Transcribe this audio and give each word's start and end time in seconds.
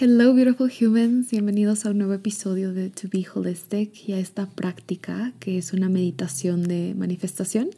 Hello 0.00 0.34
beautiful 0.34 0.68
humans, 0.68 1.30
bienvenidos 1.30 1.86
a 1.86 1.90
un 1.90 1.98
nuevo 1.98 2.14
episodio 2.14 2.72
de 2.72 2.90
To 2.90 3.06
Be 3.12 3.24
Holistic 3.32 4.08
y 4.08 4.12
a 4.14 4.18
esta 4.18 4.46
práctica 4.46 5.32
que 5.38 5.56
es 5.56 5.72
una 5.72 5.88
meditación 5.88 6.64
de 6.64 6.94
manifestación 6.96 7.70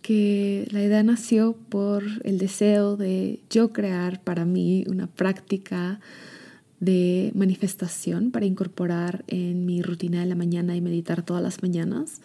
que 0.00 0.66
la 0.70 0.82
idea 0.82 1.02
nació 1.02 1.52
por 1.68 2.04
el 2.24 2.38
deseo 2.38 2.96
de 2.96 3.40
yo 3.50 3.74
crear 3.74 4.22
para 4.22 4.46
mí 4.46 4.86
una 4.88 5.08
práctica 5.08 6.00
de 6.80 7.32
manifestación 7.34 8.30
para 8.30 8.46
incorporar 8.46 9.22
en 9.28 9.66
mi 9.66 9.82
rutina 9.82 10.20
de 10.20 10.26
la 10.26 10.36
mañana 10.36 10.74
y 10.74 10.80
meditar 10.80 11.22
todas 11.22 11.42
las 11.42 11.60
mañanas. 11.60 12.22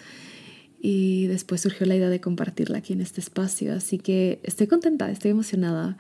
Y 0.80 1.28
después 1.28 1.60
surgió 1.60 1.86
la 1.86 1.98
idea 1.98 2.10
de 2.10 2.22
compartirla 2.22 2.78
aquí 2.78 2.94
en 2.94 3.02
este 3.02 3.20
espacio, 3.20 3.74
así 3.74 3.98
que 3.98 4.40
estoy 4.44 4.68
contenta, 4.68 5.12
estoy 5.12 5.32
emocionada 5.32 5.98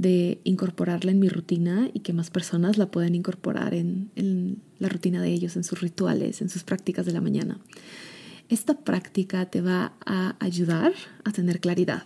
de 0.00 0.40
incorporarla 0.44 1.10
en 1.10 1.18
mi 1.18 1.28
rutina 1.28 1.90
y 1.92 2.00
que 2.00 2.14
más 2.14 2.30
personas 2.30 2.78
la 2.78 2.90
puedan 2.90 3.14
incorporar 3.14 3.74
en, 3.74 4.62
la 4.78 4.88
rutina 4.88 5.20
de 5.20 5.28
ellos, 5.28 5.56
en 5.56 5.64
sus 5.64 5.82
rituales, 5.82 6.40
en 6.40 6.48
sus 6.48 6.62
prácticas 6.62 7.04
de 7.04 7.12
la 7.12 7.20
mañana. 7.20 7.60
Esta 8.48 8.80
práctica 8.80 9.44
te 9.50 9.60
va 9.60 9.92
a 10.06 10.36
ayudar 10.40 10.94
a 11.24 11.32
tener 11.32 11.60
claridad, 11.60 12.04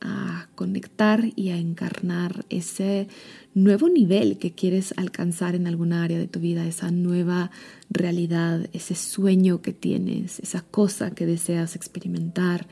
a 0.00 0.48
conectar 0.56 1.30
y 1.36 1.50
a 1.50 1.56
encarnar 1.56 2.44
ese 2.48 3.06
nuevo 3.54 3.88
nivel 3.88 4.38
que 4.38 4.50
quieres 4.50 4.92
alcanzar 4.96 5.54
en 5.54 5.68
alguna 5.68 6.02
área 6.02 6.18
de 6.18 6.26
tu 6.26 6.40
vida, 6.40 6.66
esa 6.66 6.90
nueva 6.90 7.52
realidad, 7.90 8.68
ese 8.72 8.96
sueño 8.96 9.62
que 9.62 9.72
tienes, 9.72 10.40
esa 10.40 10.62
cosa 10.62 11.12
que 11.12 11.26
deseas 11.26 11.76
experimentar, 11.76 12.66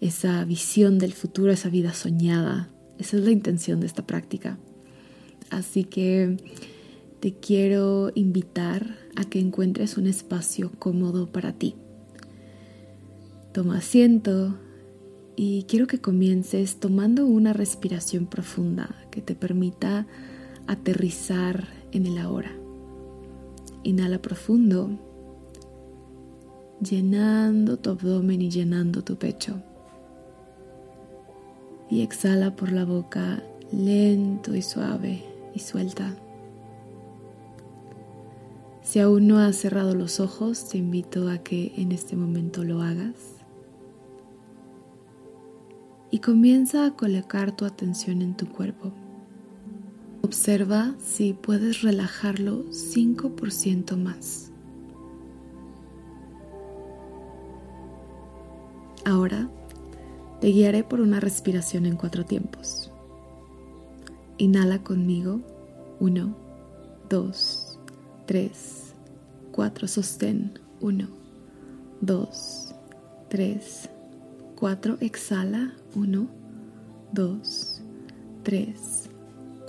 esa 0.00 0.44
visión 0.44 1.00
del 1.00 1.14
futuro, 1.14 1.50
esa 1.50 1.68
vida 1.68 1.92
soñada. 1.94 2.70
Esa 2.98 3.16
es 3.16 3.24
la 3.24 3.30
intención 3.30 3.80
de 3.80 3.86
esta 3.86 4.06
práctica. 4.06 4.58
Así 5.50 5.84
que 5.84 6.36
te 7.20 7.34
quiero 7.34 8.10
invitar 8.14 8.96
a 9.16 9.24
que 9.24 9.38
encuentres 9.38 9.96
un 9.96 10.06
espacio 10.06 10.72
cómodo 10.78 11.30
para 11.30 11.52
ti. 11.52 11.74
Toma 13.52 13.78
asiento 13.78 14.58
y 15.36 15.64
quiero 15.64 15.86
que 15.86 16.00
comiences 16.00 16.80
tomando 16.80 17.26
una 17.26 17.52
respiración 17.52 18.26
profunda 18.26 18.94
que 19.10 19.20
te 19.20 19.34
permita 19.34 20.06
aterrizar 20.66 21.68
en 21.92 22.06
el 22.06 22.18
ahora. 22.18 22.52
Inhala 23.84 24.22
profundo, 24.22 24.98
llenando 26.80 27.78
tu 27.78 27.90
abdomen 27.90 28.42
y 28.42 28.50
llenando 28.50 29.02
tu 29.02 29.16
pecho 29.16 29.62
y 31.92 32.00
exhala 32.00 32.56
por 32.56 32.72
la 32.72 32.86
boca 32.86 33.42
lento 33.70 34.56
y 34.56 34.62
suave 34.62 35.24
y 35.54 35.58
suelta. 35.58 36.16
Si 38.82 38.98
aún 38.98 39.28
no 39.28 39.38
has 39.38 39.56
cerrado 39.56 39.94
los 39.94 40.18
ojos, 40.18 40.70
te 40.70 40.78
invito 40.78 41.28
a 41.28 41.36
que 41.36 41.74
en 41.76 41.92
este 41.92 42.16
momento 42.16 42.64
lo 42.64 42.80
hagas. 42.80 43.34
Y 46.10 46.20
comienza 46.20 46.86
a 46.86 46.96
colocar 46.96 47.54
tu 47.54 47.66
atención 47.66 48.22
en 48.22 48.38
tu 48.38 48.48
cuerpo. 48.48 48.90
Observa 50.22 50.94
si 50.98 51.34
puedes 51.34 51.82
relajarlo 51.82 52.64
5% 52.70 53.98
más. 53.98 54.50
Ahora 59.04 59.50
te 60.42 60.48
guiaré 60.48 60.82
por 60.82 61.00
una 61.00 61.20
respiración 61.20 61.86
en 61.86 61.96
cuatro 61.96 62.24
tiempos. 62.24 62.90
Inhala 64.38 64.82
conmigo. 64.82 65.38
Uno, 66.00 66.34
dos, 67.08 67.78
tres, 68.26 68.92
cuatro. 69.52 69.86
Sostén. 69.86 70.58
Uno, 70.80 71.06
dos, 72.00 72.74
tres, 73.28 73.88
cuatro. 74.56 74.96
Exhala. 74.98 75.74
Uno, 75.94 76.26
dos, 77.12 77.80
tres, 78.42 79.08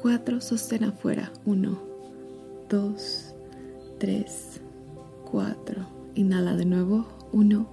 cuatro. 0.01 0.41
Sostén 0.41 0.85
afuera. 0.85 1.31
Uno, 1.45 1.79
dos, 2.67 3.35
tres, 3.99 4.59
cuatro. 5.29 5.85
Inhala 6.15 6.55
de 6.55 6.65
nuevo. 6.65 7.05
Uno, 7.31 7.67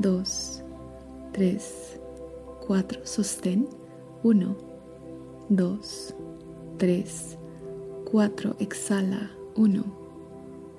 dos, 0.00 0.64
tres, 1.32 1.99
4, 2.70 3.00
sostén, 3.02 3.66
1, 4.22 4.56
2, 5.48 6.14
3, 6.78 7.36
4, 8.04 8.56
exhala, 8.60 9.28
1, 9.56 9.84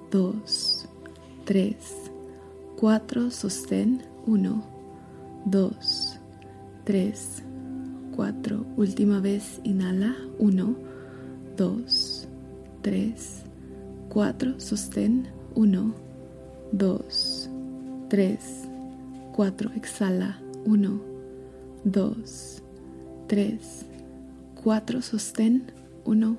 2, 0.10 0.88
3, 1.44 1.76
4, 2.80 3.30
sostén, 3.30 4.04
1, 4.26 4.64
2, 5.44 6.20
3, 6.86 7.44
4, 8.16 8.66
última 8.78 9.20
vez, 9.20 9.60
inhala, 9.66 10.16
1, 10.40 10.76
2, 11.58 12.28
3, 12.84 13.44
4, 14.08 14.60
sostén, 14.62 15.28
1, 15.56 15.94
2, 16.72 17.50
3, 18.08 18.40
4, 19.34 19.72
exhala, 19.76 20.40
1, 20.66 21.11
2, 21.84 22.62
3, 23.28 23.86
4, 24.64 25.02
sostén, 25.02 25.72
1, 26.06 26.38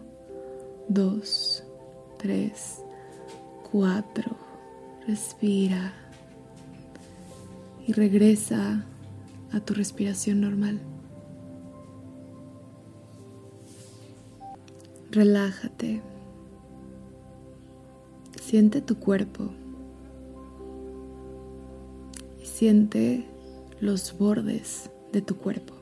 2, 0.89 1.65
3, 2.19 2.79
4, 3.73 4.37
respira 5.09 5.93
y 7.87 7.93
regresa 7.93 8.85
a 9.53 9.61
tu 9.61 9.75
respiración 9.75 10.41
normal. 10.41 10.81
Relájate. 15.11 16.03
Siente 18.41 18.81
tu 18.81 18.99
cuerpo 18.99 19.51
y 22.41 22.47
siente 22.47 23.27
los 23.81 24.17
bordes 24.17 24.92
de 25.13 25.23
tu 25.23 25.37
cuerpo. 25.37 25.75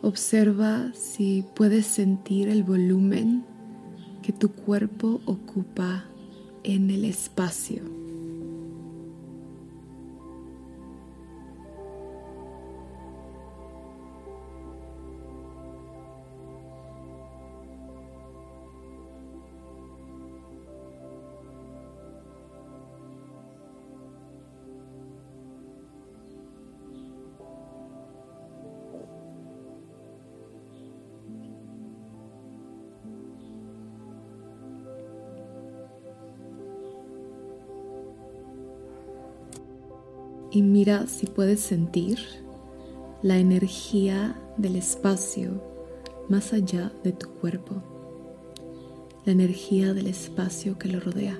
Observa 0.00 0.90
si 0.94 1.44
puedes 1.54 1.84
sentir 1.84 2.48
el 2.48 2.62
volumen 2.62 3.44
que 4.22 4.32
tu 4.32 4.50
cuerpo 4.52 5.20
ocupa 5.26 6.06
en 6.64 6.90
el 6.90 7.04
espacio. 7.04 7.97
Y 40.58 40.62
mira 40.62 41.06
si 41.06 41.26
puedes 41.26 41.60
sentir 41.60 42.18
la 43.22 43.38
energía 43.38 44.36
del 44.56 44.74
espacio 44.74 45.62
más 46.28 46.52
allá 46.52 46.90
de 47.04 47.12
tu 47.12 47.28
cuerpo, 47.28 47.80
la 49.24 49.30
energía 49.30 49.94
del 49.94 50.08
espacio 50.08 50.76
que 50.76 50.88
lo 50.88 50.98
rodea. 50.98 51.38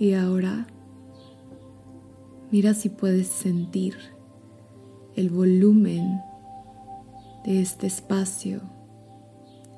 Y 0.00 0.14
ahora 0.14 0.66
mira 2.50 2.72
si 2.72 2.88
puedes 2.88 3.26
sentir 3.28 3.96
el 5.14 5.28
volumen 5.28 6.22
de 7.44 7.60
este 7.60 7.86
espacio 7.86 8.62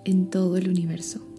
en 0.05 0.31
todo 0.31 0.57
el 0.57 0.69
universo. 0.69 1.32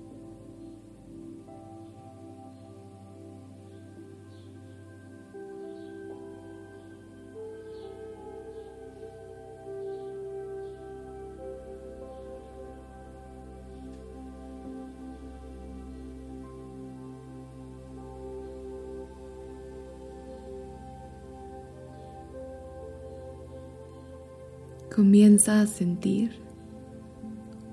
Comienza 24.96 25.60
a 25.60 25.66
sentir 25.66 26.40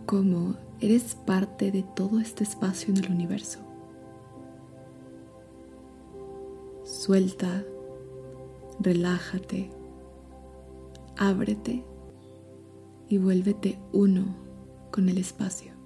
cómo 0.06 0.54
eres 0.80 1.14
parte 1.14 1.70
de 1.70 1.82
todo 1.82 2.18
este 2.18 2.44
espacio 2.44 2.94
en 2.94 3.04
el 3.04 3.10
universo. 3.10 3.58
Suelta, 6.84 7.62
relájate, 8.80 9.70
ábrete 11.18 11.84
y 13.10 13.18
vuélvete 13.18 13.78
uno 13.92 14.34
con 14.90 15.10
el 15.10 15.18
espacio. 15.18 15.79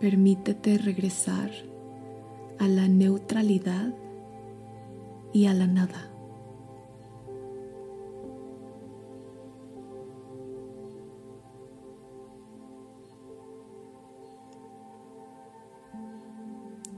Permítete 0.00 0.78
regresar 0.78 1.50
a 2.58 2.66
la 2.66 2.88
neutralidad 2.88 3.94
y 5.34 5.44
a 5.44 5.52
la 5.52 5.66
nada. 5.66 6.10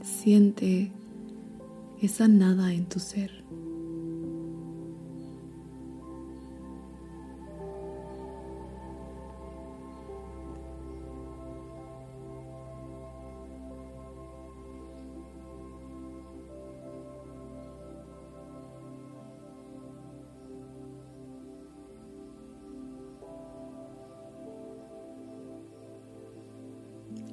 Siente 0.01 0.93
esa 2.01 2.29
nada 2.29 2.71
en 2.71 2.85
tu 2.85 3.01
ser. 3.01 3.43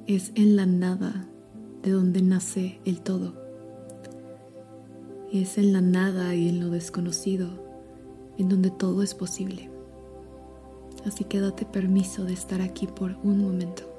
Es 0.07 0.31
en 0.35 0.55
la 0.55 0.65
nada 0.65 1.27
de 1.83 1.91
donde 1.91 2.21
nace 2.21 2.79
el 2.85 3.01
todo. 3.01 3.33
Es 5.31 5.57
en 5.57 5.73
la 5.73 5.81
nada 5.81 6.35
y 6.35 6.49
en 6.49 6.59
lo 6.59 6.69
desconocido 6.69 7.49
en 8.37 8.49
donde 8.49 8.71
todo 8.71 9.03
es 9.03 9.13
posible. 9.13 9.69
Así 11.05 11.23
que 11.23 11.39
date 11.39 11.65
permiso 11.65 12.23
de 12.25 12.33
estar 12.33 12.61
aquí 12.61 12.87
por 12.87 13.17
un 13.23 13.39
momento. 13.39 13.90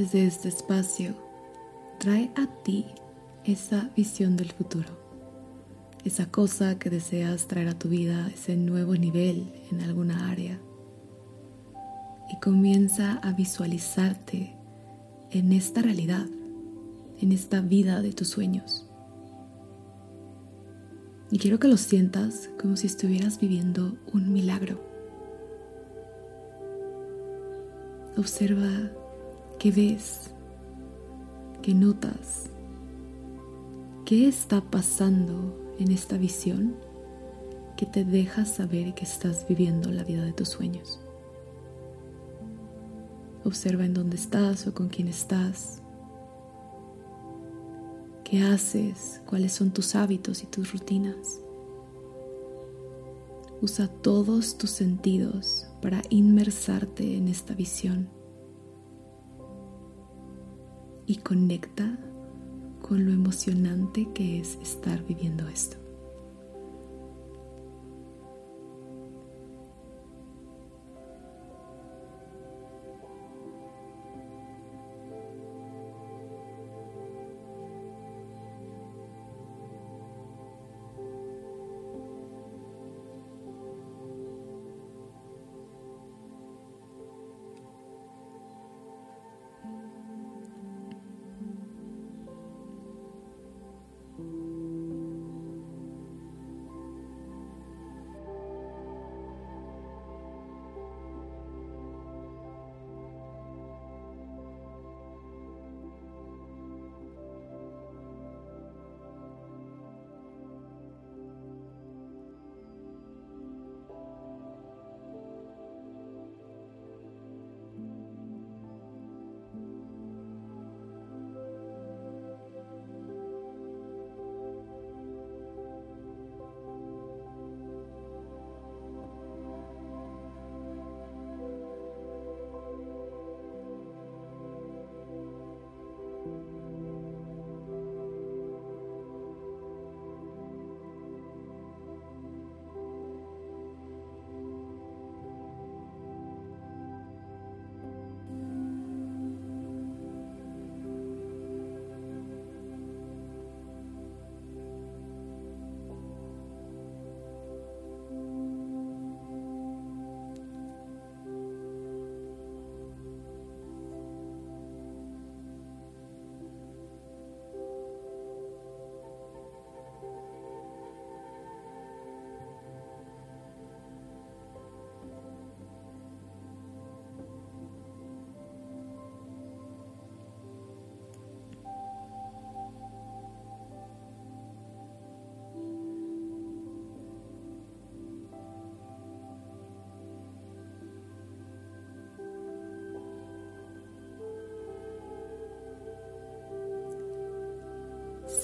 Desde 0.00 0.26
este 0.26 0.48
espacio, 0.48 1.14
trae 1.98 2.30
a 2.34 2.46
ti 2.62 2.86
esa 3.44 3.90
visión 3.94 4.34
del 4.34 4.50
futuro, 4.50 4.88
esa 6.04 6.30
cosa 6.30 6.78
que 6.78 6.88
deseas 6.88 7.46
traer 7.48 7.68
a 7.68 7.78
tu 7.78 7.90
vida, 7.90 8.30
ese 8.32 8.56
nuevo 8.56 8.94
nivel 8.94 9.52
en 9.70 9.82
alguna 9.82 10.30
área. 10.30 10.58
Y 12.30 12.40
comienza 12.40 13.18
a 13.22 13.32
visualizarte 13.32 14.56
en 15.32 15.52
esta 15.52 15.82
realidad, 15.82 16.26
en 17.20 17.32
esta 17.32 17.60
vida 17.60 18.00
de 18.00 18.12
tus 18.12 18.28
sueños. 18.28 18.86
Y 21.30 21.38
quiero 21.38 21.58
que 21.58 21.68
lo 21.68 21.76
sientas 21.76 22.48
como 22.58 22.76
si 22.76 22.86
estuvieras 22.86 23.38
viviendo 23.38 23.98
un 24.14 24.32
milagro 24.32 24.90
Observa 28.16 28.90
qué 29.60 29.70
ves, 29.70 30.30
qué 31.60 31.74
notas, 31.74 32.46
qué 34.06 34.26
está 34.26 34.62
pasando 34.62 35.74
en 35.78 35.92
esta 35.92 36.16
visión 36.16 36.76
que 37.76 37.84
te 37.84 38.06
deja 38.06 38.46
saber 38.46 38.94
que 38.94 39.04
estás 39.04 39.46
viviendo 39.46 39.92
la 39.92 40.02
vida 40.02 40.24
de 40.24 40.32
tus 40.32 40.48
sueños. 40.48 40.98
Observa 43.44 43.84
en 43.84 43.92
dónde 43.92 44.16
estás 44.16 44.66
o 44.66 44.72
con 44.72 44.88
quién 44.88 45.08
estás. 45.08 45.82
¿Qué 48.24 48.42
haces? 48.42 49.20
¿Cuáles 49.26 49.52
son 49.52 49.72
tus 49.72 49.94
hábitos 49.94 50.42
y 50.42 50.46
tus 50.46 50.72
rutinas? 50.72 51.38
Usa 53.60 53.88
todos 53.88 54.56
tus 54.56 54.70
sentidos 54.70 55.66
para 55.82 56.00
inmersarte 56.08 57.18
en 57.18 57.28
esta 57.28 57.52
visión 57.52 58.19
y 61.10 61.16
conecta 61.16 61.98
con 62.80 63.04
lo 63.04 63.10
emocionante 63.10 64.06
que 64.14 64.38
es 64.38 64.56
estar 64.62 65.04
viviendo 65.04 65.48
esto. 65.48 65.76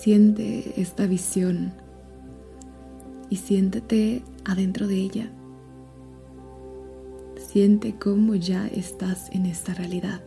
Siente 0.06 0.80
esta 0.80 1.04
visión 1.08 1.72
y 3.28 3.38
siéntete 3.38 4.22
adentro 4.44 4.86
de 4.86 4.94
ella. 4.94 5.32
Siente 7.48 7.96
cómo 7.96 8.36
ya 8.36 8.68
estás 8.68 9.28
en 9.32 9.46
esta 9.46 9.75
realidad. 9.75 10.20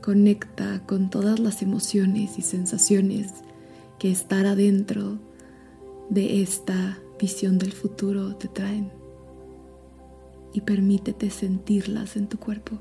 Conecta 0.00 0.86
con 0.86 1.10
todas 1.10 1.38
las 1.38 1.60
emociones 1.60 2.38
y 2.38 2.40
sensaciones 2.40 3.30
que 3.98 4.10
estar 4.10 4.46
adentro 4.46 5.18
de 6.08 6.40
esta 6.40 6.98
visión 7.20 7.58
del 7.58 7.72
futuro 7.72 8.36
te 8.36 8.48
traen 8.48 8.90
y 10.54 10.62
permítete 10.62 11.28
sentirlas 11.28 12.16
en 12.16 12.26
tu 12.26 12.38
cuerpo. 12.38 12.78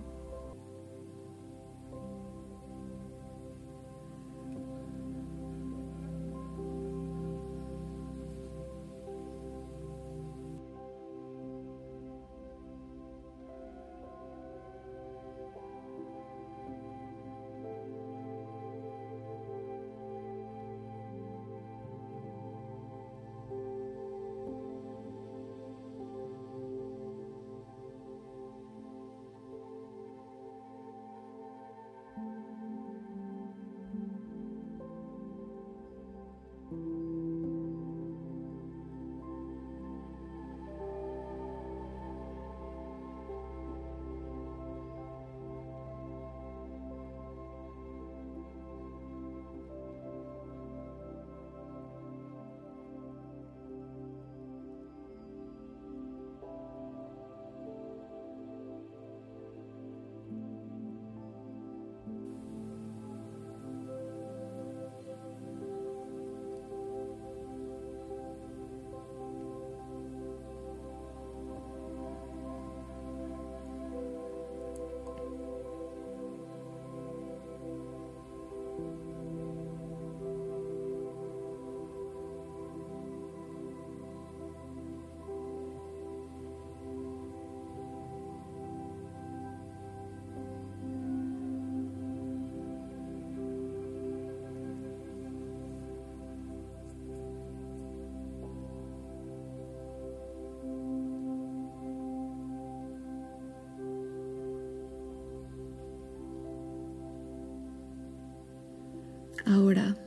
Ahora, 109.49 109.97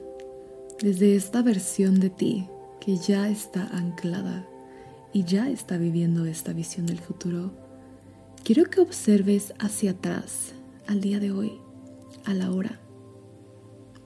desde 0.80 1.16
esta 1.16 1.42
versión 1.42 1.99
de 1.99 2.11
ti 2.11 2.46
que 2.80 2.96
ya 2.96 3.28
está 3.28 3.66
anclada 3.76 4.46
y 5.12 5.25
ya 5.25 5.50
está 5.50 5.78
viviendo 5.78 6.26
esta 6.26 6.52
visión 6.52 6.87
del 6.87 7.00
futuro, 7.00 7.50
quiero 8.44 8.70
que 8.70 8.80
observes 8.80 9.52
hacia 9.58 9.90
atrás 9.90 10.52
al 10.87 11.00
día 11.00 11.18
de 11.18 11.32
hoy, 11.32 11.54
a 12.25 12.34
la 12.34 12.52
hora, 12.52 12.78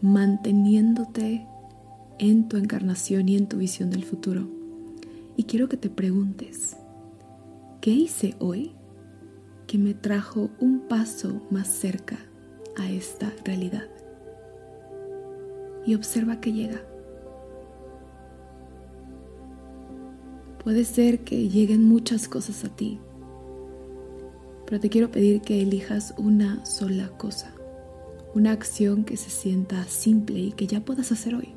manteniéndote 0.00 1.46
en 2.18 2.48
tu 2.48 2.56
encarnación 2.56 3.28
y 3.28 3.36
en 3.36 3.46
tu 3.46 3.58
visión 3.58 3.90
del 3.90 4.04
futuro. 4.04 4.48
Y 5.36 5.44
quiero 5.44 5.68
que 5.68 5.76
te 5.76 5.90
preguntes, 5.90 6.78
¿qué 7.82 7.90
hice 7.90 8.36
hoy 8.38 8.72
que 9.66 9.76
me 9.76 9.92
trajo 9.92 10.48
un 10.60 10.88
paso 10.88 11.42
más 11.50 11.68
cerca 11.68 12.16
a 12.78 12.90
esta 12.90 13.30
realidad? 13.44 13.95
Y 15.86 15.94
observa 15.94 16.40
que 16.40 16.52
llega. 16.52 16.82
Puede 20.62 20.84
ser 20.84 21.20
que 21.20 21.48
lleguen 21.48 21.84
muchas 21.84 22.28
cosas 22.28 22.64
a 22.64 22.68
ti, 22.68 22.98
pero 24.66 24.80
te 24.80 24.90
quiero 24.90 25.10
pedir 25.10 25.40
que 25.40 25.62
elijas 25.62 26.12
una 26.18 26.66
sola 26.66 27.08
cosa, 27.16 27.54
una 28.34 28.50
acción 28.50 29.04
que 29.04 29.16
se 29.16 29.30
sienta 29.30 29.84
simple 29.84 30.40
y 30.40 30.52
que 30.52 30.66
ya 30.66 30.80
puedas 30.80 31.12
hacer 31.12 31.36
hoy. 31.36 31.55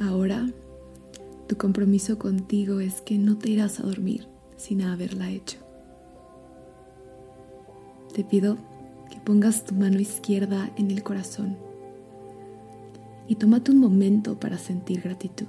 Ahora, 0.00 0.48
tu 1.46 1.58
compromiso 1.58 2.18
contigo 2.18 2.80
es 2.80 3.02
que 3.02 3.18
no 3.18 3.36
te 3.36 3.50
irás 3.50 3.80
a 3.80 3.82
dormir 3.82 4.26
sin 4.56 4.80
haberla 4.80 5.30
hecho. 5.30 5.58
Te 8.14 8.24
pido 8.24 8.56
que 9.10 9.18
pongas 9.18 9.66
tu 9.66 9.74
mano 9.74 10.00
izquierda 10.00 10.70
en 10.76 10.90
el 10.90 11.02
corazón 11.02 11.58
y 13.28 13.34
tómate 13.34 13.72
un 13.72 13.78
momento 13.78 14.40
para 14.40 14.56
sentir 14.56 15.02
gratitud. 15.02 15.48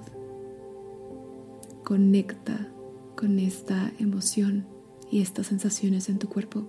Conecta 1.86 2.68
con 3.16 3.40
esta 3.40 3.94
emoción 4.00 4.66
y 5.10 5.22
estas 5.22 5.48
sensaciones 5.48 6.10
en 6.10 6.20
tu 6.20 6.28
cuerpo. 6.28 6.66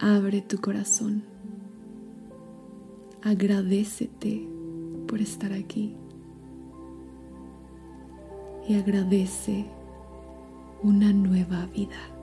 Abre 0.00 0.42
tu 0.42 0.60
corazón. 0.60 1.22
Agradecete 3.22 4.57
por 5.08 5.20
estar 5.20 5.52
aquí. 5.52 5.96
Y 8.68 8.76
agradece 8.76 9.64
una 10.82 11.12
nueva 11.12 11.66
vida. 11.66 12.17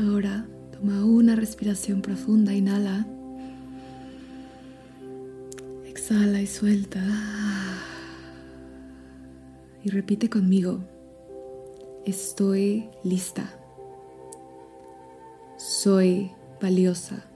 Ahora 0.00 0.46
Toma 0.80 1.04
una 1.04 1.36
respiración 1.36 2.00
profunda, 2.00 2.54
inhala. 2.54 3.06
Exhala 5.84 6.40
y 6.40 6.46
suelta. 6.46 7.02
Y 9.84 9.90
repite 9.90 10.30
conmigo. 10.30 10.80
Estoy 12.06 12.88
lista. 13.04 13.50
Soy 15.58 16.32
valiosa. 16.62 17.26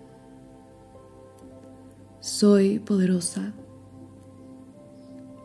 Soy 2.21 2.79
poderosa. 2.79 3.53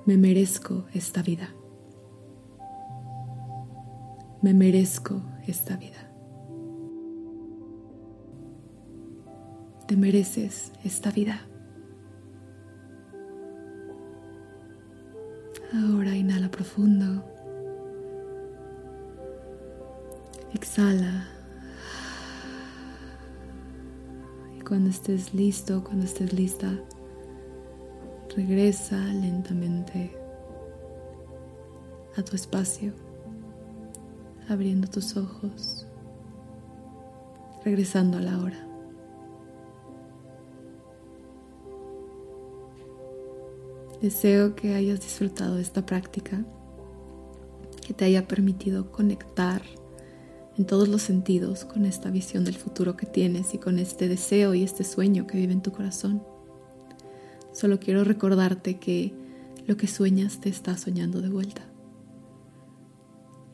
Me 0.05 0.15
merezco 0.15 0.85
esta 0.93 1.21
vida. 1.21 1.49
Me 4.41 4.53
merezco 4.53 5.21
esta 5.45 5.75
vida. 5.75 6.08
Te 9.89 9.97
mereces 9.97 10.71
esta 10.83 11.09
vida. 11.09 11.41
Ahora 15.73 16.15
inhala 16.15 16.51
profundo. 16.51 17.25
Exhala. 20.53 21.25
Y 24.55 24.61
cuando 24.61 24.91
estés 24.91 25.33
listo, 25.33 25.83
cuando 25.83 26.05
estés 26.05 26.33
lista, 26.33 26.71
regresa 28.35 28.95
lentamente 28.95 30.15
a 32.15 32.21
tu 32.21 32.35
espacio, 32.35 32.93
abriendo 34.47 34.87
tus 34.87 35.17
ojos, 35.17 35.87
regresando 37.65 38.19
a 38.19 38.21
la 38.21 38.37
hora. 38.37 38.68
Deseo 44.01 44.55
que 44.55 44.75
hayas 44.75 45.01
disfrutado 45.01 45.55
de 45.55 45.61
esta 45.61 45.85
práctica, 45.85 46.45
que 47.85 47.93
te 47.93 48.05
haya 48.05 48.27
permitido 48.27 48.91
conectar 48.91 49.61
en 50.57 50.65
todos 50.65 50.87
los 50.87 51.01
sentidos 51.01 51.65
con 51.65 51.85
esta 51.85 52.09
visión 52.09 52.45
del 52.45 52.55
futuro 52.55 52.95
que 52.95 53.05
tienes 53.05 53.53
y 53.53 53.57
con 53.57 53.77
este 53.77 54.07
deseo 54.07 54.53
y 54.53 54.63
este 54.63 54.83
sueño 54.83 55.27
que 55.27 55.37
vive 55.37 55.53
en 55.53 55.61
tu 55.61 55.71
corazón. 55.71 56.23
Solo 57.51 57.79
quiero 57.79 58.03
recordarte 58.05 58.77
que 58.79 59.13
lo 59.67 59.75
que 59.75 59.87
sueñas 59.87 60.39
te 60.39 60.47
está 60.47 60.77
soñando 60.77 61.21
de 61.21 61.29
vuelta. 61.29 61.63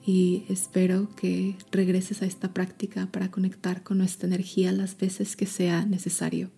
Y 0.06 0.46
espero 0.50 1.10
que 1.16 1.56
regreses 1.72 2.22
a 2.22 2.26
esta 2.26 2.54
práctica 2.54 3.08
para 3.12 3.32
conectar 3.32 3.82
con 3.82 3.98
nuestra 3.98 4.28
energía 4.28 4.72
las 4.72 4.96
veces 4.96 5.36
que 5.36 5.48
sea 5.48 5.86
necesario. 5.86 6.52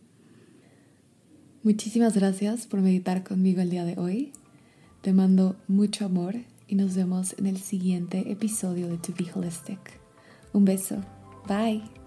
Muchísimas 1.67 2.15
gracias 2.15 2.65
por 2.65 2.79
meditar 2.79 3.25
conmigo 3.25 3.59
el 3.59 3.69
día 3.69 3.83
de 3.83 3.99
hoy. 3.99 4.31
Te 5.01 5.11
mando 5.11 5.57
mucho 5.67 6.05
amor 6.05 6.35
y 6.65 6.75
nos 6.75 6.95
vemos 6.95 7.35
en 7.37 7.45
el 7.45 7.57
siguiente 7.57 8.31
episodio 8.31 8.87
de 8.87 8.95
To 8.95 9.13
Be 9.19 9.29
Holistic. 9.35 9.99
Un 10.53 10.63
beso. 10.63 11.03
Bye. 11.45 12.06